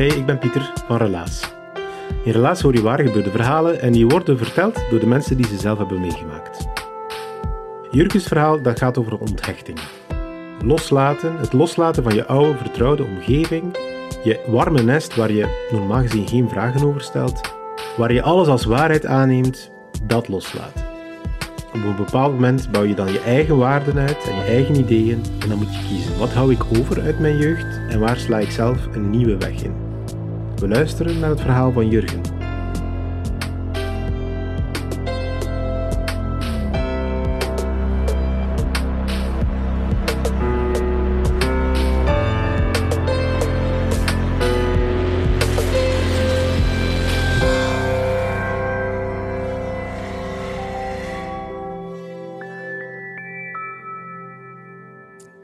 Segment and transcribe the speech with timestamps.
[0.00, 1.52] Hey, ik ben Pieter van Relaas.
[2.24, 5.46] In Relaas hoor je waar gebeurde verhalen en die worden verteld door de mensen die
[5.46, 6.66] ze zelf hebben meegemaakt.
[7.90, 9.78] Jurgens verhaal dat gaat over onthechting.
[10.64, 13.76] Loslaten, het loslaten van je oude vertrouwde omgeving,
[14.24, 17.40] je warme nest waar je normaal gezien geen vragen over stelt,
[17.96, 19.70] waar je alles als waarheid aanneemt,
[20.02, 20.84] dat loslaten.
[21.68, 25.22] Op een bepaald moment bouw je dan je eigen waarden uit en je eigen ideeën
[25.40, 26.18] en dan moet je kiezen.
[26.18, 29.62] Wat hou ik over uit mijn jeugd en waar sla ik zelf een nieuwe weg
[29.62, 29.89] in?
[30.60, 32.20] We luisteren naar het verhaal van Jurgen.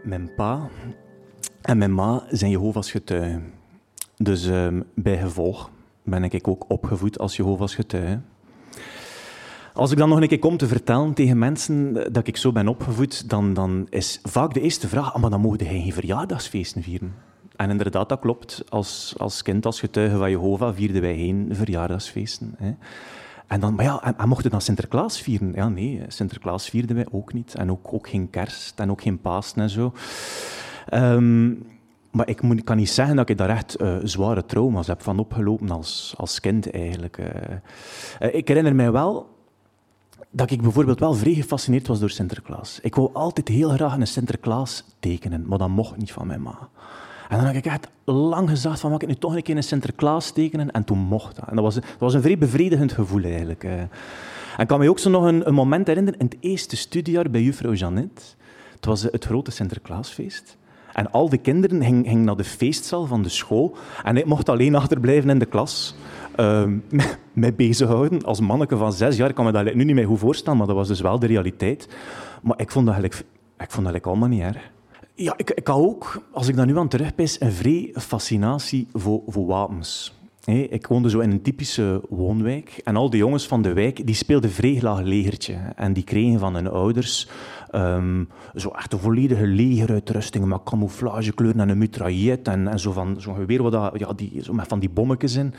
[0.03, 0.69] Mijn pa
[1.63, 3.56] en mijn ma zijn Jehovah's getuigen.
[4.17, 5.71] Dus ehm, bij gevolg
[6.03, 8.21] ben ik ook opgevoed als Jehovah's getuige.
[9.73, 12.69] Als ik dan nog een keer kom te vertellen tegen mensen dat ik zo ben
[12.69, 16.83] opgevoed, dan, dan is vaak de eerste vraag, ah, maar dan mogen hij geen verjaardagsfeesten
[16.83, 17.15] vieren.
[17.57, 18.65] En inderdaad, dat klopt.
[18.69, 22.55] Als, als kind, als getuige van Jehovah, vierden wij geen verjaardagsfeesten.
[22.59, 22.75] Hè.
[23.47, 25.53] En dan, maar ja, en, en mochten dan Sinterklaas vieren?
[25.55, 27.55] Ja, nee, Sinterklaas vierden wij ook niet.
[27.55, 29.93] En ook, ook geen kerst en ook geen Pasen en zo.
[30.87, 31.53] Ehm,
[32.17, 35.19] maar ik, moet, kan niet zeggen dat ik daar echt eh, zware trauma's heb van
[35.19, 37.19] opgelopen als, als kind eigenlijk.
[37.19, 37.53] eh.
[38.19, 39.29] Eh, ik herinner mij wel
[40.31, 42.79] dat ik bijvoorbeeld wel vrij gefascineerd was door Sinterklaas.
[42.83, 46.69] Ik wou altijd heel graag een Sinterklaas tekenen, maar dat mocht niet van mijn ma.
[47.29, 49.63] En dan heb ik echt lang gezegd van, mag ik nu toch een keer een
[49.63, 50.71] Sinterklaas tekenen?
[50.71, 51.49] En toen mocht dat.
[51.49, 53.65] En dat was, was een vrij bevredigend gevoel eigenlijk.
[53.65, 53.91] En
[54.59, 57.43] ik kan me ook zo nog een, een moment herinneren in het eerste studiejaar bij
[57.43, 58.23] juffrouw Jeannette.
[58.75, 60.57] Het was het grote Sinterklaasfeest.
[60.97, 63.77] En al de kinderen gingen gingen naar de feestzaal van de school.
[64.05, 65.95] En ik mocht alleen achterblijven in de klas.
[66.37, 68.23] ehm, met- mij bezighouden.
[68.25, 70.67] Als manneke van zes jaar ik kan me dat nu niet meer goed voorstellen, maar
[70.67, 71.89] dat was dus wel de realiteit.
[72.43, 73.03] Maar ik vond dat
[73.59, 74.71] ik vond dat allemaal niet erg.
[75.15, 79.23] Ja, ik, ik had ook, als ik daar nu aan terugpijs, een vrij fascinatie voor,
[79.27, 80.16] voor wapens.
[80.47, 84.15] Ik woonde zo in een typische woonwijk en al die jongens van de wijk die
[84.15, 85.55] speelden vrij laag legertje.
[85.55, 87.29] En die kregen van hun ouders
[87.71, 88.25] ehm,
[88.55, 93.35] zo echt een volledige legeruitrusting met camouflagekleuren en een mitraillet en, en zo van zo'n
[93.35, 95.55] geweer wat dat, ja, die, zo met van die bommetjes in.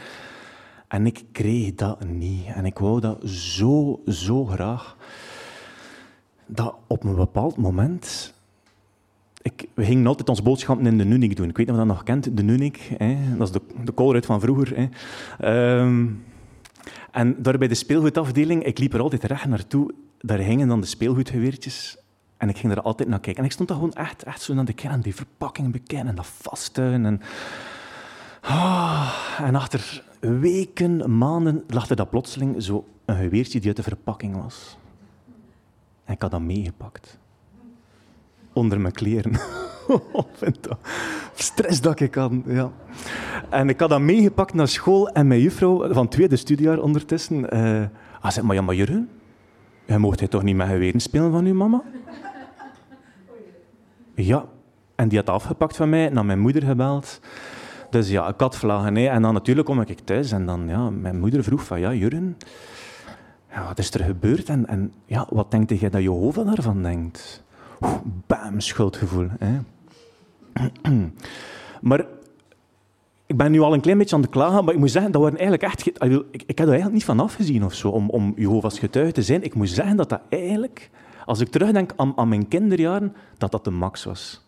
[0.87, 2.45] En ik kreeg dat niet.
[2.45, 4.97] En ik wou dat zo, zo graag.
[6.45, 8.33] Dat op een bepaald moment
[9.41, 11.49] ik, we gingen altijd ons boodschappen in de Nunik doen.
[11.49, 12.91] Ik weet niet of je dat nog kent, de Nunik.
[12.97, 13.17] Hè?
[13.37, 13.61] Dat is de,
[13.93, 14.75] de van vroeger.
[14.75, 14.87] Hè?
[15.39, 16.07] Ehm,
[17.11, 19.93] en daar bij de speelgoedafdeling, ik liep er altijd recht naartoe.
[20.19, 21.97] Daar hingen dan de speelgoedgeweertjes.
[22.37, 23.41] En ik ging er altijd naar kijken.
[23.41, 26.15] En ik stond daar gewoon echt, echt zo naar de kijken, die verpakking bekijken en
[26.15, 27.05] dat vasthouden.
[27.05, 27.21] En,
[28.41, 33.83] Ah, en achter weken, maanden, lag er dat plotseling zo een geweertje die uit de
[33.83, 34.77] verpakking was.
[36.03, 37.17] En ik had dat meegepakt
[38.57, 39.31] onder mijn kleren.
[41.33, 42.71] Stress dat ik kan, ja.
[43.49, 47.83] En ik had dat meegepakt naar school en mijn juffrouw, van tweede studiejaar ondertussen, eh
[48.21, 49.09] ah, zei, maar ja, maar Jurgen,
[49.97, 51.83] mocht hij toch niet met geweren spelen van uw mama?
[54.15, 54.45] Ja,
[54.95, 57.19] en die had afgepakt van mij, naar mijn moeder gebeld.
[57.89, 58.97] Dus ja, ik had vlagen.
[58.97, 62.37] En dan natuurlijk kom ik thuis en dan, ja, mijn moeder vroeg van, ja, Jurgen,
[63.49, 64.49] ja, wat is er gebeurd?
[64.49, 67.43] En, en ja, wat denkt jij dat Jehovah daarvan denkt?
[68.27, 69.27] Bam, schuldgevoel.
[69.39, 69.57] Hè?
[71.81, 72.05] maar
[73.25, 75.21] ik ben nu al een klein beetje aan het klagen, maar ik moet zeggen, dat
[75.21, 75.87] waren eigenlijk echt...
[75.87, 79.21] ik, ik heb er eigenlijk niet van afgezien of zo, om, om Jehovah's getuige te
[79.21, 79.43] zijn.
[79.43, 80.89] Ik moet zeggen dat dat eigenlijk,
[81.25, 84.45] als ik terugdenk aan, aan mijn kinderjaren, dat dat de max was.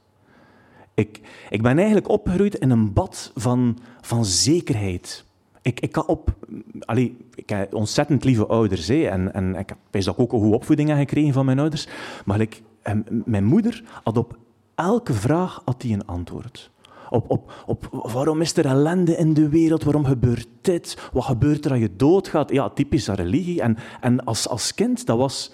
[0.94, 5.26] Ik, ik ben eigenlijk opgegroeid in een bad van, van zekerheid.
[5.70, 6.36] Ik, ik, had op,
[6.80, 8.88] allee, ik heb ontzettend lieve ouders.
[8.88, 11.88] Hè, en, en ik heb ook een goede opvoeding gekregen van mijn ouders.
[12.26, 14.38] Maar ik, en mijn moeder had op
[14.76, 16.72] elke vraag had die een antwoord.
[17.10, 19.84] Op, op, op waarom is er ellende in de wereld?
[19.84, 21.10] Waarom gebeurt dit?
[21.14, 22.52] Wat gebeurt er als je doodgaat?
[22.52, 23.62] Ja, typische religie.
[23.62, 25.52] En, en als, als kind, dat was...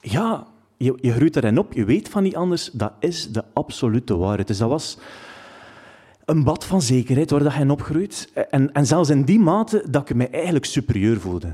[0.00, 0.46] Ja,
[0.76, 2.70] je, je groeit erin op, je weet van niet anders.
[2.72, 4.46] Dat is de absolute waarheid.
[4.46, 4.98] Dus dat was
[6.30, 8.32] een bad van zekerheid waar dat in opgroeit.
[8.50, 11.52] En, en zelfs in die mate dat ik me eigenlijk superieur voelde.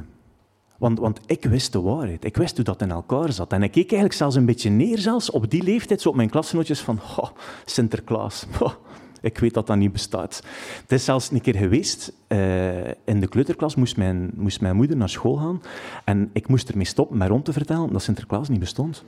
[0.78, 2.24] Want, want ik wist de waarheid.
[2.24, 3.52] Ik wist hoe dat in elkaar zat.
[3.52, 6.30] En ik keek eigenlijk zelfs een beetje neer, zelfs op die leeftijd, zo op mijn
[6.30, 7.28] klasgenootjes, van oh,
[7.64, 8.46] Sinterklaas.
[8.60, 8.72] Oh,
[9.20, 10.42] ik weet dat dat niet bestaat.
[10.82, 14.96] Het is zelfs een keer geweest, uh, in de kleuterklas moest mijn, moest mijn moeder
[14.96, 15.62] naar school gaan.
[16.04, 19.04] En ik moest ermee stoppen met rond te vertellen dat Sinterklaas niet bestond.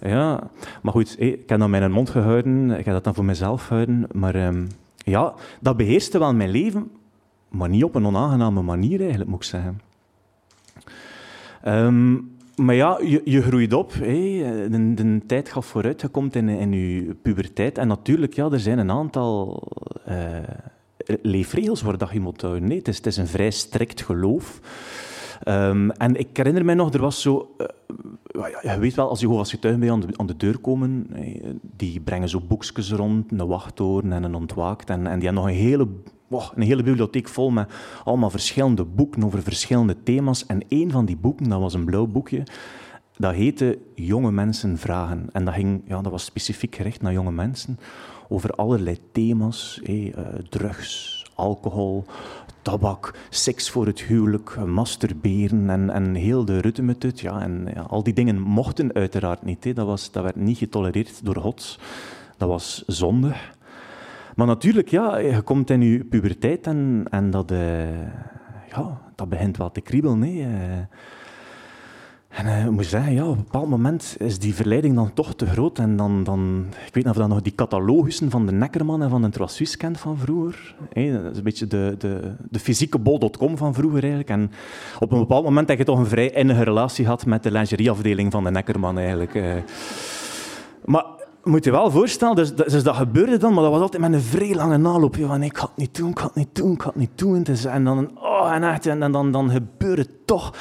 [0.00, 0.50] Ja,
[0.82, 4.06] maar goed, ik heb dat mijn mond gehouden, ik heb dat dan voor mezelf gehouden.
[4.12, 4.68] Maar um,
[5.04, 6.90] ja, dat beheerste wel mijn leven,
[7.48, 9.80] maar niet op een onaangename manier eigenlijk, moet ik zeggen.
[11.66, 13.92] Um, maar ja, je, je groeit op.
[13.92, 14.08] Hè.
[14.70, 16.00] De, de, tijd gaat vooruit.
[16.00, 17.78] Je komt in, in je puberteit.
[17.78, 19.62] En natuurlijk, ja, er zijn een aantal
[20.08, 20.16] uh,
[21.22, 22.68] leefregels waar dat je moet houden.
[22.68, 24.60] Nee, het, is, het is een vrij strikt geloof.
[25.48, 27.54] Um, en ik herinner me nog, er was zo...
[27.58, 27.66] Uh,
[28.62, 31.06] je weet wel, als je als getuigen bij aan de, aan de deur komen,
[31.76, 34.90] die brengen zo boekjes rond, een wachttoren en een ontwaakt.
[34.90, 35.88] En, en die hebben nog een hele
[36.26, 37.72] wow, een hele bibliotheek vol met
[38.04, 40.46] allemaal verschillende boeken over verschillende thema's.
[40.46, 42.42] En één van die boeken, dat was een blauw boekje,
[43.16, 45.26] dat heette Jonge Mensen Vragen.
[45.32, 47.78] En dat, ging, ja, dat was specifiek gericht naar jonge mensen
[48.28, 49.80] over allerlei thema's.
[49.82, 50.14] Eh,
[50.48, 52.04] drugs, alcohol,
[52.62, 57.20] tabak, seks voor het huwelijk, masturberen en, en heel de ruttemetut.
[57.20, 59.76] Ja, en ja, al die dingen mochten uiteraard niet.
[59.76, 61.78] Dat, was, dat werd niet getolereerd door God.
[62.36, 63.52] Dat was zondig.
[64.36, 68.00] Maar natuurlijk, ja, je komt in je puberteit en, en dat, uh,
[68.68, 70.22] ja, dat begint wel te kriebelen.
[70.22, 70.46] Hè.
[72.34, 75.46] En uh, moet zeggen, ja, op een bepaald moment is die verleiding dan toch te
[75.46, 75.78] groot.
[75.78, 79.10] En dan, dan ik weet niet of je nog die catalogussen van de Neckerman en
[79.10, 80.74] van de Troissus kent van vroeger.
[80.92, 84.30] Dat is een beetje de, de, de fysieke bol.com van vroeger eigenlijk.
[84.30, 84.50] En
[85.00, 88.32] op een bepaald moment heb je toch een vrij innige relatie gehad met de lingerieafdeling
[88.32, 89.62] van de Neckerman eigenlijk.
[90.84, 91.04] Maar
[91.44, 94.20] moet je wel voorstellen, dus, dus, dat gebeurde dan, maar dat was altijd met een
[94.20, 95.16] vrij lange naloop.
[95.20, 97.18] Van, ik ga het niet doen, ik ga het niet doen, ik ga het niet
[97.18, 97.44] doen.
[97.44, 100.52] En dan, oh, en echt, en dan, dan gebeurde het toch.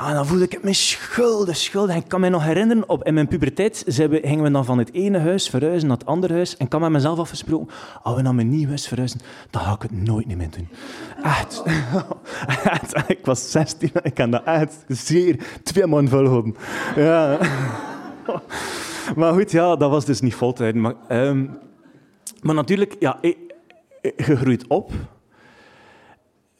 [0.00, 1.94] En ah, dan voelde ik me schuldig, schuldig.
[1.94, 4.92] En ik kan me nog herinneren, op, in mijn puberteit gingen we dan van het
[4.92, 6.56] ene huis verhuizen naar het andere huis.
[6.56, 9.20] En ik kan met mezelf afgesproken, als we naar mijn nieuw huis verhuizen,
[9.50, 10.68] dan ga ik het nooit meer doen.
[11.22, 11.62] Echt.
[12.74, 13.10] echt.
[13.10, 16.56] Ik was 16 ik kan dat echt zeer twee maanden volhouden.
[16.96, 17.38] Ja
[19.16, 20.74] maar goed, ja, dat was dus niet voltijd.
[20.74, 21.58] Maar, um,
[22.42, 23.36] maar natuurlijk, ja, je
[24.16, 24.92] groeit op.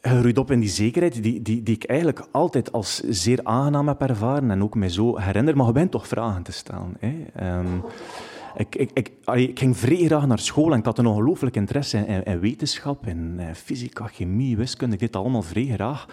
[0.01, 3.87] Je groeit op in die zekerheid die, die, die ik eigenlijk altijd als zeer aangenaam
[3.87, 5.57] heb ervaren en ook mij zo herinner.
[5.57, 6.97] Maar je bent toch vragen te stellen.
[6.99, 7.25] Hè?
[7.57, 7.83] Um,
[8.55, 11.97] ik, ik, ik, ik, ging vrij graag naar school en ik had een ongelooflijk interesse
[11.97, 14.93] in, in, wetenschap, in fysica, chemie, wiskunde.
[14.93, 16.07] Ik deed allemaal vrij graag.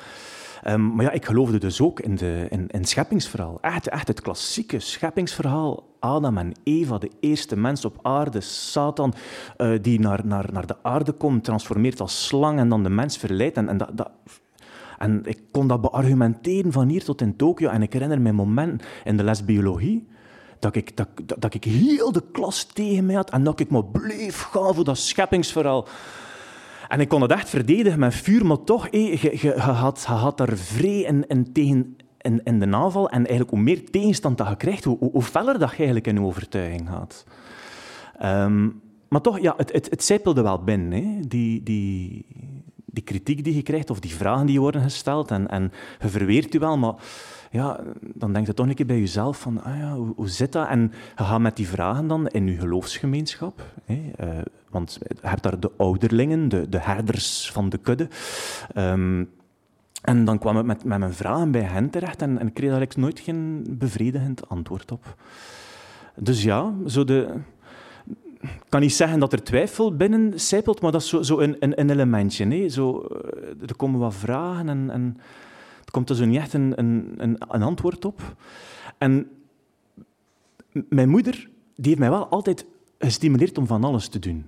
[0.66, 3.58] Um, maar ja, ik geloofde dus ook in, de, in, in scheppingsverhaal.
[3.60, 5.87] Echt, echt het klassieke scheppingsverhaal.
[6.00, 8.40] Adam en Eva, de eerste mens op aarde.
[8.40, 9.14] Satan,
[9.56, 13.16] uh, die naar, naar, naar de aarde komt, transformeert als slang en dan de mens
[13.16, 13.56] verleidt.
[13.56, 14.10] En, en, dat,
[14.99, 17.69] en ik kon dat beargumenteren van hier tot in Tokio.
[17.69, 20.08] En ik herinner me een moment in de les biologie
[20.58, 23.70] dat ik, dat, dat, dat ik heel de klas tegen mij had en dat ik
[23.70, 25.87] me bleef gaan voor dat scheppingsverhaal.
[26.88, 30.57] En ik kon het echt verdedigen met vuur, maar toch, je, had, je had daar
[30.57, 31.97] vrij tegen,
[32.45, 33.09] in, de naval.
[33.09, 36.14] En eigenlijk hoe meer tegenstand dat je krijgt, hoe, hoe, feller dat je eigenlijk in
[36.14, 37.25] je overtuiging gaat.
[38.23, 40.92] Um, maar toch, ja, het, het, het zijpelde wel binnen.
[40.92, 41.21] Hè.
[41.28, 42.26] Die, die,
[42.85, 45.30] die kritiek die je krijgt, of die vragen die worden gesteld.
[45.30, 46.95] En, en je verweert je wel, maar
[47.50, 50.68] ja, dan denk je toch een keer bij jezelf van, ah ja, hoe, zit dat?
[50.68, 53.62] En je gaat met die vragen dan in je geloofsgemeenschap.
[53.85, 54.38] Hè, uh,
[54.70, 58.08] want je hebt daar de ouderlingen, de, de herders van de kudde.
[58.76, 59.30] Um,
[60.02, 62.87] en dan kwam ik met, met mijn vragen bij hen terecht en, en kreeg daar
[62.96, 65.16] nooit geen bevredigend antwoord op.
[66.16, 67.28] Dus ja, zo de...
[68.40, 71.56] Ik kan niet zeggen dat er twijfel binnen sijpelt, maar dat is zo, zo een,
[71.60, 72.44] een, elementje.
[72.44, 72.68] Nee?
[72.68, 75.16] Zo, eh, er komen wat vragen en, en
[75.84, 77.14] er komt zo niet echt een, een,
[77.48, 78.20] een antwoord op.
[78.98, 79.30] En
[80.72, 82.66] mijn moeder die heeft mij wel altijd
[82.98, 84.44] gestimuleerd om van alles te doen.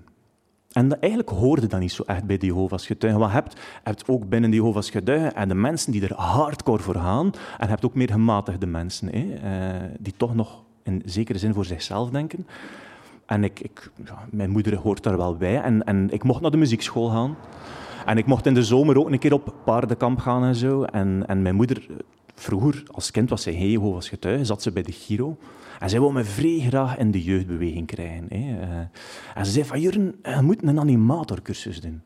[0.70, 3.20] En dat, eigenlijk hoorde dat niet zo echt bij de Jehovah's getuigen.
[3.20, 6.94] Wat hebt, hebt ook binnen de Jehovah's getuigen en de mensen die er hardcore voor
[6.94, 7.32] gaan.
[7.58, 11.64] En hebt ook meer gematigde mensen, hè, eh, die toch nog in zekere zin voor
[11.64, 12.46] zichzelf denken.
[13.26, 13.90] En ik, ik
[14.30, 15.60] mijn moeder hoort daar wel bij.
[15.60, 17.36] En, en ik mocht naar de muziekschool gaan.
[18.06, 20.82] En ik mocht in de zomer ook een keer op paardenkamp gaan en zo.
[20.82, 21.86] En, en mijn moeder
[22.40, 25.38] vroeger, als kind, was zij geen Jehovah's getuige, zat ze bij de Giro.
[25.78, 28.26] En zij wou me vrij graag in de jeugdbeweging krijgen.
[28.28, 28.60] Hè.
[28.60, 28.78] Eh,
[29.34, 32.02] en ze zei van, Jurgen, je moet een animatorcursus doen.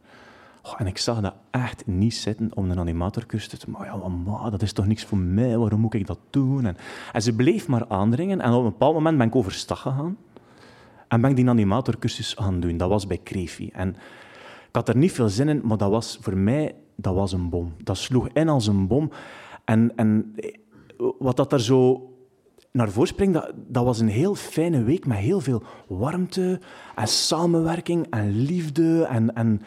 [0.77, 3.75] En ik zag dat echt niet zitten om een animatorcursus te doen.
[3.79, 6.77] Maar ja, mama, dat is toch niks voor mij, waarom moet ik dat doen?
[7.13, 8.41] En, ze bleef maar aandringen.
[8.41, 10.17] En op een bepaald moment ben ik overstag gegaan.
[11.09, 12.77] En ben ik die animatorcursus gaan doen.
[12.77, 13.71] Dat was bij Krefi.
[13.73, 13.89] En
[14.69, 17.49] ik had er niet veel zin in, maar dat was voor mij dat was een
[17.49, 17.73] bom.
[17.83, 19.11] Dat sloeg in als een bom.
[19.65, 20.35] En, en
[21.19, 22.09] wat dat er zo
[22.71, 26.61] naar voren springt, dat, dat was een heel fijne week met heel veel warmte
[26.95, 29.05] en samenwerking en liefde.
[29.05, 29.63] En, en,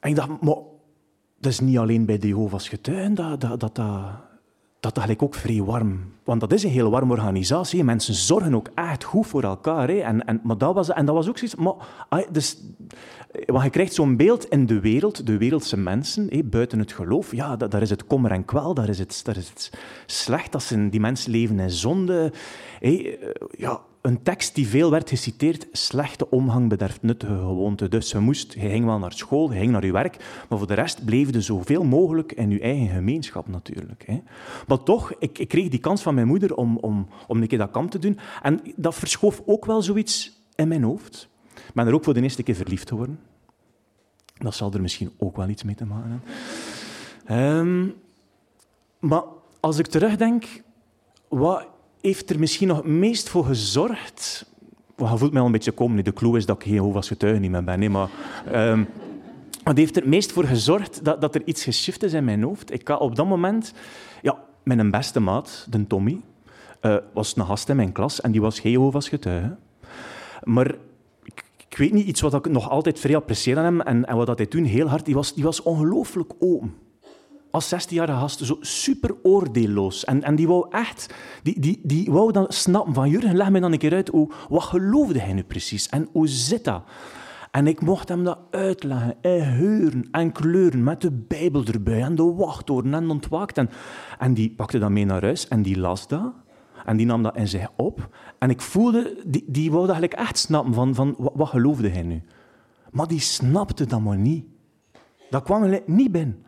[0.00, 0.56] ik dacht, maar
[1.38, 4.10] dat is niet alleen bij de Jehovah's getuigen dat dat, dat, dat,
[4.80, 6.13] dat eigenlijk ook vrij warm.
[6.24, 7.84] Want dat is een heel warme organisatie.
[7.84, 9.88] Mensen zorgen ook echt goed voor elkaar.
[9.88, 9.98] Hè.
[9.98, 11.56] En, en, maar dat was, en dat was ook zoiets...
[11.56, 12.58] Maar, dus,
[13.46, 17.34] want je krijgt zo'n beeld in de wereld, de wereldse mensen, hè, buiten het geloof.
[17.34, 19.70] Ja, daar is het kommer en kwel, daar is het, daar is het
[20.06, 20.52] slecht.
[20.52, 22.32] Dat die mensen leven in zonde.
[22.80, 23.18] Hè.
[23.50, 27.88] Ja, een tekst die veel werd geciteerd, slechte omgang bederft nuttige gewoonte.
[27.88, 30.66] Dus je, moest, je ging wel naar school, je ging naar je werk, maar voor
[30.66, 34.06] de rest bleef je zoveel mogelijk in je eigen gemeenschap natuurlijk.
[34.66, 37.58] Maar toch, ik, ik, kreeg die kans van mijn moeder om, om, om een keer
[37.58, 38.18] dat kamp te doen.
[38.42, 41.28] En dat verschoof ook wel zoiets in mijn hoofd.
[41.54, 43.18] Ik ben er ook voor de eerste keer verliefd geworden.
[44.34, 47.56] Dat zal er misschien ook wel iets mee te maken hebben.
[47.56, 47.94] Um,
[48.98, 49.22] maar
[49.60, 50.62] als ik terugdenk,
[51.28, 51.66] wat
[52.00, 54.46] heeft er misschien nog het meest voor gezorgd...
[54.96, 56.04] je voelt mij al een beetje komen.
[56.04, 57.78] De clue is dat ik Jehovah's getuige niet meer ben.
[57.78, 58.10] Nee, maar...
[58.52, 58.88] Um,
[59.64, 62.42] wat heeft er het meest voor gezorgd dat, dat er iets geschift is in mijn
[62.42, 62.72] hoofd?
[62.72, 63.72] Ik had op dat moment...
[64.22, 66.20] Ja, mijn beste maat, de Tommy,
[66.80, 69.56] uh, was een gast in mijn klas en die was Jehovah's getuige.
[70.42, 70.74] Maar
[71.68, 74.38] ik, weet niet, iets wat ik nog altijd vrij apprecieer aan hem en, en wat
[74.38, 75.04] hij toen heel hard...
[75.04, 76.74] Die was, die was ongelooflijk open
[77.54, 80.04] als 16-jarige gast zo super oordeelloos.
[80.04, 83.60] En, en die wou echt, die, die, die wou dan snappen van Jurgen, leg me
[83.60, 85.88] dan een keer uit, hoe, wat geloofde hij nu precies?
[85.88, 86.82] En hoe zit dat?
[87.54, 92.14] En ik mocht hem dat uitleggen, en heuren en kleuren, met de Bijbel erbij en
[92.14, 93.58] de wachtwoorden en ontwaakt.
[93.58, 93.70] En,
[94.18, 96.32] en die pakte dat mee naar huis en die las dat.
[96.84, 98.08] En die nam dat in zich op.
[98.38, 102.22] En ik voelde, die, die wou eigenlijk echt snappen van, van wat, geloofde hij nu?
[102.90, 104.44] Maar die snapte dat maar niet.
[105.30, 106.44] Dat kwam er niet binnen.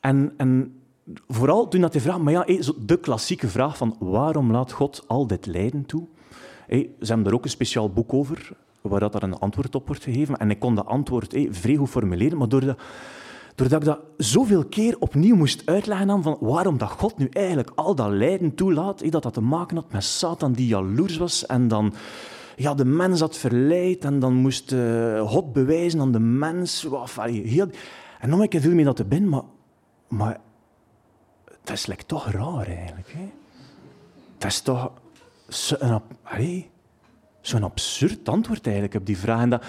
[0.00, 0.80] En, en
[1.28, 2.44] vooral toen dat hij vraagt, maar ja,
[2.86, 6.06] de klassieke vraag van waarom laat God al dit lijden toe?
[6.68, 10.02] Ze hebben er ook een speciaal boek over, waar dat er een antwoord op wordt
[10.02, 10.36] gegeven.
[10.36, 12.78] En ik kon dat antwoord vrij goed formuleren, maar doordat,
[13.54, 17.70] doordat ik dat zoveel keer opnieuw moest uitleggen aan van waarom dat God nu eigenlijk
[17.74, 21.68] al dat lijden toelaat, dat dat te maken had met Satan die jaloers was en
[21.68, 21.94] dan
[22.56, 26.88] ja, de mens had verleid en dan moest uh, God bewijzen aan de mens.
[27.24, 27.68] Heel...
[28.20, 29.42] En dan viel me dat te binnen, maar
[30.08, 30.40] maar
[31.62, 33.12] dat is like, toch raar eigenlijk.
[33.12, 33.32] Hè?
[34.38, 34.92] Dat is toch
[37.46, 39.40] zo'n zo absurd antwoord eigenlijk op die vraag.
[39.40, 39.64] En dat,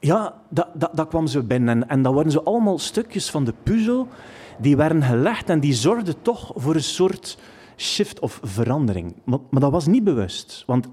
[0.00, 1.88] ja, dat, dat, kwam zo binnen.
[1.88, 4.08] En, dat waren zo allemaal stukjes van de puzzel
[4.58, 7.38] die werden gelegd en die zorgden toch voor een soort
[7.76, 9.14] shift of verandering.
[9.24, 10.62] Maar, maar dat was niet bewust.
[10.66, 10.88] Want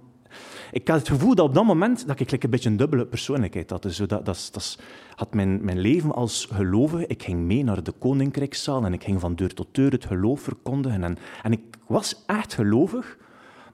[0.71, 3.69] ik had het gevoel dat op dat moment dat ik een beetje een dubbele persoonlijkheid
[3.69, 3.81] had.
[3.81, 4.77] Dus dat, dat, dat
[5.15, 7.07] had mijn, mijn leven als gelovige.
[7.07, 10.41] Ik ging mee naar de koninkrijkszaal en ik ging van deur tot deur het geloof
[10.41, 11.03] verkondigen.
[11.03, 13.17] En, en ik was echt gelovig,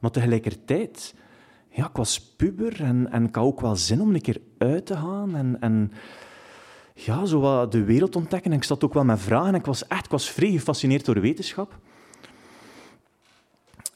[0.05, 1.13] maar tegelijkertijd...
[1.69, 4.85] Ja, ik was puber en, en ik had ook wel zin om een keer uit
[4.85, 5.57] te gaan en...
[5.59, 5.91] en
[6.93, 8.51] ja, zo de wereld ontdekken.
[8.51, 9.55] En ik zat ook wel met vragen.
[9.55, 11.79] Ik was echt ik was vrij gefascineerd door wetenschap.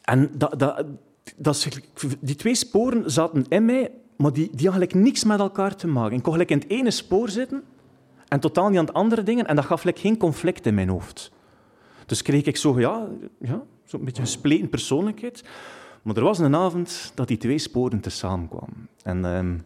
[0.01, 0.85] En dat, dat,
[1.35, 1.67] dat
[2.19, 6.17] die twee sporen zaten in mij, maar die, die hadden niks met elkaar te maken.
[6.17, 7.63] Ik kon gelijk in het ene spoor zitten
[8.27, 9.47] en totaal niet aan het andere dingen.
[9.47, 11.31] En dat gaf geen conflict in mijn hoofd.
[12.05, 13.07] Dus kreeg ik zo, ja,
[13.39, 15.43] ja zo'n beetje een gespleten persoonlijkheid.
[16.01, 18.17] Maar er was een avond dat die twee sporen te
[18.49, 18.89] kwamen.
[19.03, 19.57] En ehm,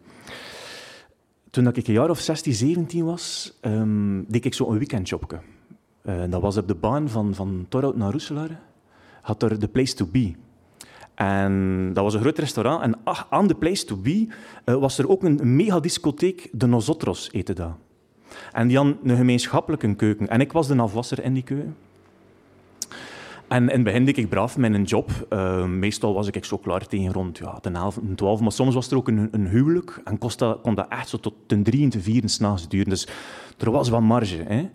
[1.50, 5.40] toen ik een jaar of 16, 17 was, um, deed ik zo een weekendjobje.
[6.02, 8.60] Uh, dat was op de baan van, van Torhout naar Roeselaar.
[9.20, 10.32] Had er de place to be.
[11.14, 12.82] En dat was een groot restaurant.
[12.82, 12.98] En
[13.30, 14.26] aan de place to be
[14.64, 17.72] uh, was er ook een megadiscotheek, de Nosotros heette dat.
[18.52, 20.28] En die had een gemeenschappelijke keuken.
[20.28, 21.76] En ik was de afwasser in die keuken.
[23.48, 25.26] En in het begin deed ik braaf een job.
[25.30, 28.40] Uh, meestal was ik zo klaar tegen rond ja, de 11, de 12.
[28.40, 30.00] Maar soms was er ook een, een huwelijk.
[30.04, 32.88] En kost kon dat echt zo tot ten drie en te vier s'nachts duren.
[32.88, 33.08] Dus
[33.58, 34.42] er was wat marge.
[34.42, 34.70] Hè.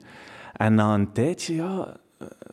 [0.53, 1.97] En na een tijdje, ja,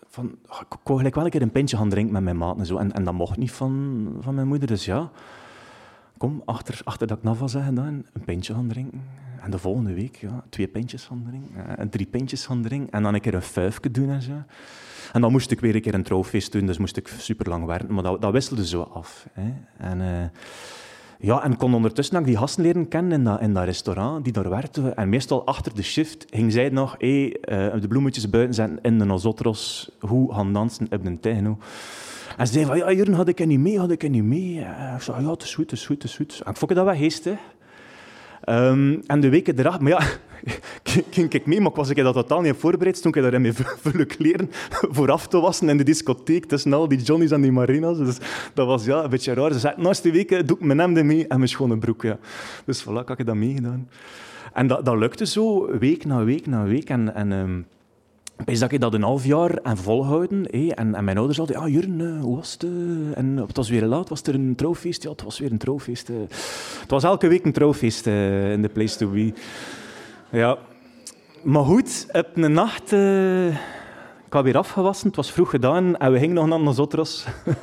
[0.08, 2.66] van, ik wou gelijk wel een keer een pintje gaan drinken met mijn maat en
[2.66, 2.76] zo.
[2.76, 4.68] En, en dat mocht niet van, van mijn moeder.
[4.68, 5.10] Dus ja,
[6.16, 9.02] kom, achter, achter dat ik naf was gedaan, een pintje gaan drinken.
[9.40, 11.66] En de volgende week ja, twee pintjes van drinken.
[11.66, 12.92] eh, en drie pintjes van drinken.
[12.92, 14.32] En dan een keer een vijfje doen en zo.
[15.12, 17.64] En dan moest ik weer een keer een trouwfeest doen, dus moest ik super lang
[17.64, 17.94] werken.
[17.94, 19.26] Maar dat, dat wisselde zo af.
[19.32, 19.52] Hè.
[19.78, 20.40] En, eh,
[21.18, 24.96] ja, en kon ondertussen ook die gasten leren kennen in dat, restaurant die daar werkten.
[24.96, 27.32] En meestal achter de shift ging zij nog eh,
[27.80, 29.90] de bloemetjes buiten zetten in de nosotros.
[30.00, 31.58] Hoe gaan dansen op de techno.
[32.36, 34.60] En ze zei ja, Jurgen, had ik er niet mee, had ik er niet mee.
[34.60, 37.38] En ik zei, ja, het is goed, het is goed, ik vond dat wel geestig.
[38.44, 40.06] Ehm, en de weken erachter, maar ja,
[41.10, 42.96] ging ik mee, maar ik was ik dat totaal niet voorbereid.
[42.96, 46.88] Stond ik daar in mijn vulle kleren vooraf te wassen in de discotheek tussen al
[46.88, 47.98] die Johnny's en die Marina's.
[47.98, 48.18] Dus
[48.54, 49.52] dat was ja, een beetje raar.
[49.52, 52.02] Ze zei, naast die weken doe ik mijn hemden mee en mijn schone broek.
[52.02, 52.18] Ja.
[52.64, 53.88] Dus voilà, ik ik dat meegedaan.
[54.52, 56.88] En dat, dat lukte zo, week na week na week.
[56.88, 57.66] En, en
[58.40, 60.46] Opeens dat ik dat een half jaar en volhouden.
[60.50, 62.62] En, en mijn ouders hadden, ja, Jurgen, uh, hoe was het?
[62.62, 63.18] Uh?
[63.18, 65.02] En het was weer laat, was er een trouwfeest?
[65.02, 66.08] Ja, het was weer een trouwfeest.
[66.80, 69.32] Het was elke week een trouwfeest in de place to be.
[70.30, 70.58] Ja.
[71.42, 72.92] Maar goed, op een nacht...
[74.26, 77.26] ik had weer afgewassen, het was vroeg gedaan en we gingen nog naar Nosotros.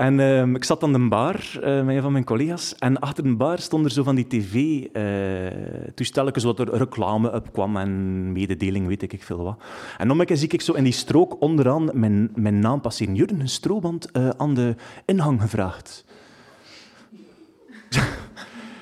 [0.00, 2.74] En uh, ik zat aan de bar uh, met een van mijn collega's.
[2.78, 7.52] En achter de bar stond er zo van die tv-toestelletjes uh, wat er reclame op
[7.52, 9.62] kwam en mededeling, weet ik veel wat.
[9.98, 13.14] En nog een keer zie ik zo in die strook onderaan mijn, mijn naam passeren.
[13.14, 13.48] Jurgen,
[14.12, 14.74] uh, aan de
[15.04, 16.04] ingang gevraagd.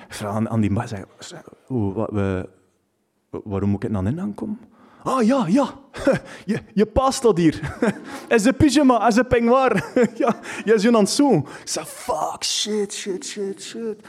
[0.09, 1.05] ik vraag aan, die bar, zeg,
[1.67, 2.49] hoe, wat, we,
[3.31, 4.59] waarom moet ik naar de ingang komen?
[5.03, 5.75] Ah ja, ja,
[6.47, 7.77] je, je pa staat hier.
[8.29, 9.85] En zijn pyjama, en zijn peignoir.
[10.23, 11.19] ja, je is aan het.
[11.61, 14.01] Ik zei, fuck, shit, shit, shit, shit.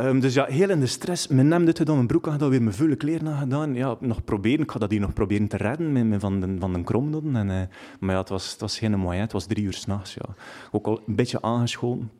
[0.00, 1.26] Um, dus ja, heel in de stress.
[1.26, 3.74] Mijn hemd gedaan, mijn broek gedaan, weer mijn vuile kleren aangedaan.
[3.74, 4.60] Ja, nog proberen.
[4.60, 7.36] Ik ga dat hier nog proberen te redden met, met van de, van de kromnoten.
[7.36, 7.60] En, uh,
[8.00, 9.18] maar ja, het was, het was geen mooi.
[9.18, 10.14] Het was drie uur s'nachts.
[10.14, 10.34] Ja.
[10.70, 12.10] Ook al een beetje aangeschoten.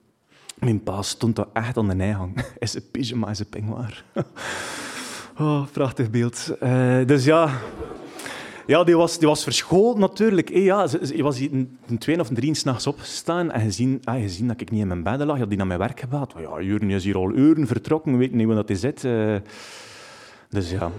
[0.58, 2.44] Mijn pa stond daar echt aan de nijhang.
[2.58, 4.04] In zijn pyjama en zijn peignoir.
[5.38, 6.56] Oh, prachtig beeld.
[6.62, 7.50] Uh, dus ja...
[8.66, 10.48] Ja, die was, die was verscholen natuurlijk.
[10.48, 14.48] Hey, ja, je was hier een twee of drie s'nachts opgestaan en gezien, ah, gezien
[14.48, 15.38] dat ik niet in mijn bed lag.
[15.38, 16.34] Had die naar mijn werk gebeld.
[16.38, 19.04] Ja, Jurgen is hier al uren vertrokken, weet niet waar dat hij zit.
[19.04, 19.36] Uh,
[20.48, 20.90] dus ja.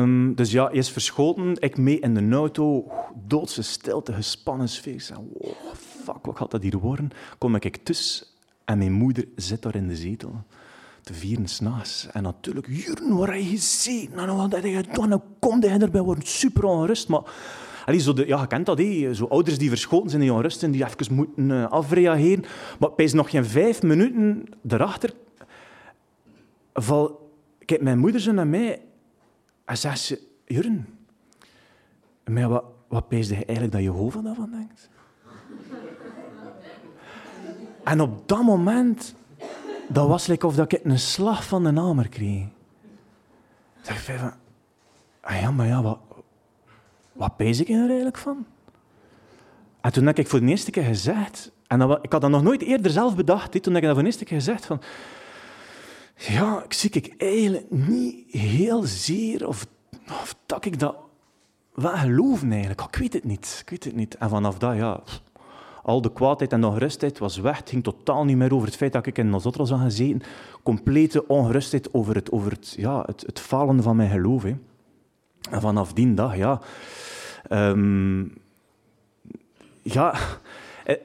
[0.00, 1.56] Um, dus ja, is verschoten.
[1.58, 2.92] Ik mee in de auto.
[3.26, 5.08] Doodse stilte, gespannen sfeer.
[5.14, 5.54] Wow,
[6.04, 7.10] fuck, wat gaat dat hier worden?
[7.38, 8.26] Kom ik tussen
[8.64, 10.44] en mijn moeder zit daar in de zetel
[11.02, 12.08] te vieren s'nachts.
[12.12, 14.10] En natuurlijk, Jurgen, waar heb je gezien?
[14.14, 15.08] Nou, wat heb je gedaan?
[15.08, 17.08] Nou, kom hij erbij, wordt super onrust.
[17.08, 17.22] Maar
[17.86, 19.14] allee, zo de, ja, je kent dat, hé.
[19.14, 22.44] zo ouders die verschoten zijn, die onrust en die even moeten uh, afreageren.
[22.78, 25.12] Maar bij nog geen vijf minuten daarachter
[26.74, 27.30] val,
[27.64, 28.80] kijkt mijn moeder zo naar mij
[29.64, 30.86] en zegt ze, Jurgen,
[32.24, 34.90] maar wat, wat pees je eigenlijk dat Jehovah daarvan denkt?
[37.84, 39.14] en op dat moment
[39.88, 42.44] dat was like of dat ik een slag van de namer kreeg.
[43.82, 44.32] Ik van,
[45.20, 45.98] ah ja, maar ja, wat,
[47.12, 48.46] wat pees ik er eigenlijk van?
[49.80, 52.62] En toen heb ik voor de eerste keer gezegd, en ik had dat nog nooit
[52.62, 54.80] eerder zelf bedacht, toen heb ik dat voor de eerste keer gezegd van,
[56.16, 59.66] ja, ik zie ik eigenlijk niet heel zeer, of,
[60.08, 60.96] of dat ik dat
[61.74, 62.80] wel geloven eigenlijk.
[62.80, 64.14] Ik weet het niet, ik weet het niet.
[64.14, 65.00] En vanaf dat, ja,
[65.82, 67.56] al de kwaadheid en ongerustheid was weg.
[67.56, 70.22] Het ging totaal niet meer over het feit dat ik in Nosotros had gezeten.
[70.62, 74.42] Complete ongerustheid over het, over het, ja, het, het falen van mijn geloof.
[74.42, 74.54] Hè.
[75.50, 76.60] En vanaf die dag, ja...
[77.50, 78.32] Um,
[79.82, 80.14] ja,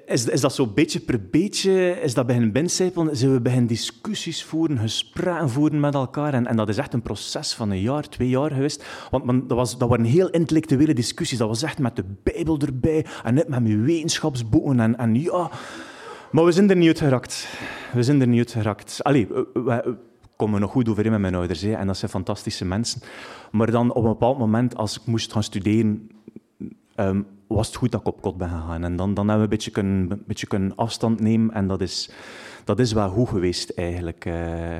[0.05, 4.43] is, is dat zo beetje per beetje, is dat beginnen binnencijpelen, zijn we beginnen discussies
[4.43, 6.33] voeren, gesprekken voeren met elkaar.
[6.33, 8.85] En, en dat is echt een proces van een jaar, twee jaar geweest.
[9.11, 11.37] Want dat, was, dat waren heel intellectuele discussies.
[11.37, 14.79] Dat was echt met de Bijbel erbij en net met mijn wetenschapsboeken.
[14.79, 15.51] En, en ja...
[16.31, 17.47] Maar we zijn er niet uit geraakt.
[17.93, 19.03] We zijn er niet uit geraakt.
[19.03, 19.97] Allee, we,
[20.35, 21.61] komen nog goed overeen met mijn ouders.
[21.61, 23.01] Hè, en dat zijn fantastische mensen.
[23.51, 26.09] Maar dan op een bepaald moment, als ik moest gaan studeren...
[26.95, 28.83] Um, was het goed dat ik op kot ben gegaan.
[28.83, 31.53] En dan, dan hebben we een beetje kunnen, een beetje kunnen afstand nemen.
[31.53, 32.09] En dat is,
[32.63, 34.25] dat is wel goed geweest, eigenlijk.
[34.25, 34.79] Uh,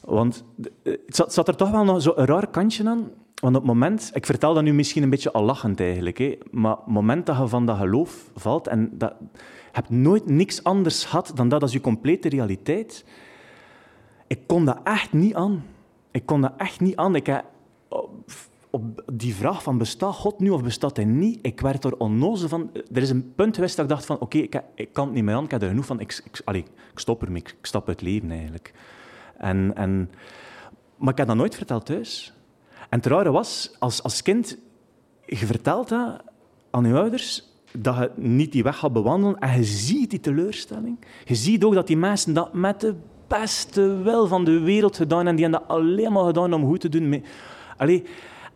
[0.00, 0.44] want
[0.82, 3.10] het zat, zat, er toch wel nog zo'n raar kantje aan.
[3.40, 4.10] Want op het moment...
[4.14, 6.18] Ik vertel dat nu misschien een beetje al lachend, eigenlijk.
[6.18, 8.66] Hè, maar het moment dat je van dat geloof valt...
[8.66, 9.14] En dat,
[9.72, 13.04] hebt nooit niks anders gehad dan dat als je complete realiteit...
[14.26, 15.64] Ik kon dat echt niet aan.
[16.10, 17.14] Ik kon dat echt niet aan.
[17.14, 17.44] Ik heb
[18.76, 22.48] op die vraag van bestaat God nu of bestaat hij niet, ik werd er onnozel
[22.48, 22.70] van.
[22.92, 25.24] Er is een punt geweest dat ik dacht van oké, ik, ik, kan het niet
[25.24, 26.62] meer aan, ik heb er genoeg van, ik, allez,
[26.92, 28.72] ik stop ermee, ik, ik stap uit het leven eigenlijk.
[29.38, 30.10] En, en,
[30.96, 32.32] maar ik heb dat nooit verteld thuis.
[32.88, 34.58] En het rare was, als, als kind,
[35.26, 36.22] je vertelt dat
[36.70, 40.98] aan je ouders, dat je niet die weg gaat bewandelen en je ziet die teleurstelling.
[41.24, 42.94] Je ziet ook dat die mensen dat met de
[43.26, 46.80] beste wil van de wereld gedaan en die hebben dat alleen maar gedaan om goed
[46.80, 47.24] te doen.
[47.76, 48.04] Allee,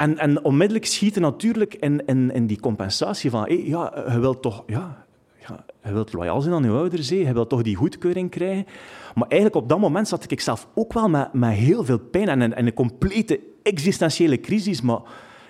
[0.01, 4.43] en, en onmiddellijk schieten natuurlijk in, in, in die compensatie van, hey, ja, je wilt
[4.43, 5.05] toch, ja,
[5.49, 8.67] ja, je wilt loyaal zijn aan je ouders, je wilt toch die goedkeuring krijgen.
[9.15, 12.29] Maar eigenlijk op dat moment zat ik zelf ook wel met, met heel veel pijn
[12.29, 14.81] en, en een complete existentiële crisis.
[14.81, 15.01] Maar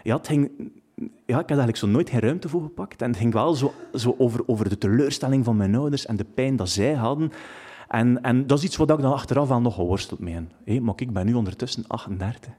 [0.03, 0.51] ja, het ging,
[0.97, 3.03] ja, ik had eigenlijk zo nooit geen ruimte voor gepakt.
[3.03, 6.27] En het ging wel zo, zo over, over de teleurstelling van mijn ouders en de
[6.35, 7.33] pijn dat zij hadden.
[7.89, 10.35] En, en dat is iets wat ik dan achteraf wel nog geworsteld mee
[10.65, 10.83] heb.
[10.83, 12.53] maar ik ben nu ondertussen 38.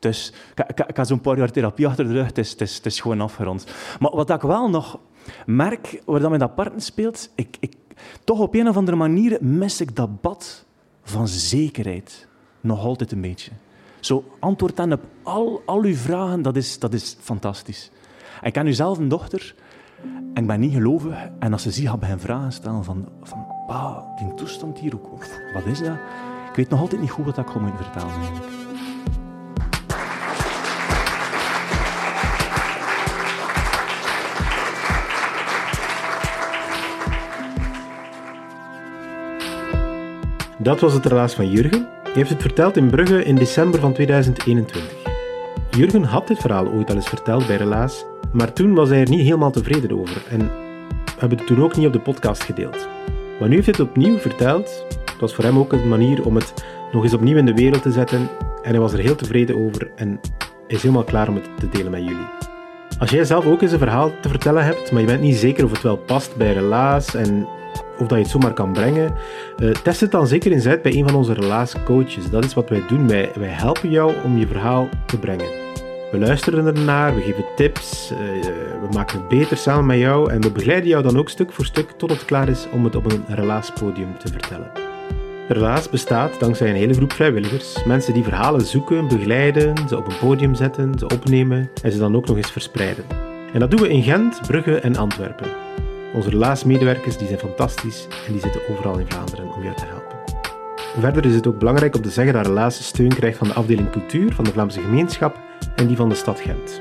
[0.00, 2.26] Dus ik, ik, heb zo'n paar therapie achter de rug.
[2.26, 3.66] Het is, het gewoon afgerond.
[3.98, 4.98] Maar wat ik wel nog
[5.46, 7.74] merk, waar dat met dat parten speelt, ik, ik,
[8.24, 10.64] toch op een of andere manier mis ik dat bad
[11.02, 12.28] van zekerheid
[12.60, 13.50] nog altijd een beetje.
[14.00, 17.90] Zo antwoord dan op al, al uw vragen, dat is, dat is fantastisch.
[18.42, 19.54] ik ken nu zelf een dochter
[20.34, 21.28] en ik ben niet gelovig.
[21.38, 24.94] En als ze ziet, gaat bij hen vragen stellen van, van pa, die toestand hier,
[24.94, 25.96] ook, wat is dat?
[26.50, 28.59] Ik weet nog altijd niet goed wat ik moet eigenlijk.
[40.62, 41.88] Dat was het relaas van Jurgen.
[42.02, 44.82] Hij heeft het verteld in Brugge in december van 2021.
[45.70, 49.08] Jurgen had dit verhaal ooit al eens verteld bij Relaas, maar toen was hij er
[49.08, 50.38] niet helemaal tevreden over en
[51.04, 52.88] we hebben het toen ook niet op de podcast gedeeld.
[53.38, 54.84] Maar nu heeft hij het opnieuw verteld.
[55.04, 56.54] Het was voor hem ook een manier om het
[56.92, 58.28] nog eens opnieuw in de wereld te zetten
[58.62, 60.20] en hij was er heel tevreden over en
[60.66, 62.28] is helemaal klaar om het te delen met jullie.
[62.98, 65.64] Als jij zelf ook eens een verhaal te vertellen hebt, maar je bent niet zeker
[65.64, 67.46] of het wel past bij Relaas en
[67.98, 69.14] of dat je het zomaar kan brengen,
[69.58, 72.30] uh, test het dan zeker eens uit bij een van onze relatiecoaches.
[72.30, 73.08] Dat is wat wij doen.
[73.08, 75.46] Wij, wij helpen jou om je verhaal te brengen.
[76.10, 78.18] We luisteren ernaar, we geven tips, uh,
[78.80, 81.64] we maken het beter samen met jou en we begeleiden jou dan ook stuk voor
[81.64, 84.70] stuk tot het klaar is om het op een relatiepodium te vertellen.
[85.48, 87.84] Relaas bestaat dankzij een hele groep vrijwilligers.
[87.84, 92.16] Mensen die verhalen zoeken, begeleiden, ze op een podium zetten, ze opnemen en ze dan
[92.16, 93.04] ook nog eens verspreiden.
[93.52, 95.46] En dat doen we in Gent, Brugge en Antwerpen.
[96.14, 100.18] Onze relaasmedewerkers die zijn fantastisch en die zitten overal in Vlaanderen om jou te helpen.
[100.98, 103.90] Verder is het ook belangrijk om te zeggen dat Relaas steun krijgt van de afdeling
[103.90, 105.40] cultuur van de Vlaamse gemeenschap
[105.76, 106.80] en die van de stad Gent.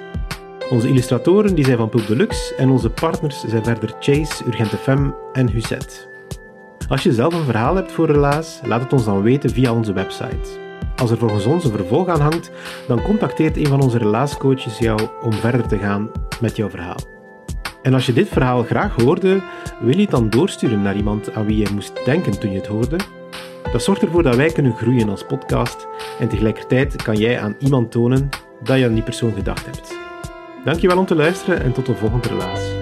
[0.69, 5.09] Onze illustratoren die zijn van Pulp Deluxe en onze partners zijn verder Chase, Urgent FM
[5.33, 6.09] en Huzet.
[6.87, 9.93] Als je zelf een verhaal hebt voor Relaas, laat het ons dan weten via onze
[9.93, 10.59] website.
[10.95, 12.51] Als er volgens ons een vervolg aan hangt,
[12.87, 16.11] dan contacteert een van onze relaascoaches jou om verder te gaan
[16.41, 17.18] met jouw verhaal.
[17.81, 19.41] En als je dit verhaal graag hoorde,
[19.79, 22.67] wil je het dan doorsturen naar iemand aan wie je moest denken toen je het
[22.67, 22.97] hoorde?
[23.71, 25.87] Dat zorgt ervoor dat wij kunnen groeien als podcast
[26.19, 28.29] en tegelijkertijd kan jij aan iemand tonen
[28.63, 29.97] dat je aan die persoon gedacht hebt.
[30.65, 32.78] Dankjewel om te luisteren en tot de volgende relaas.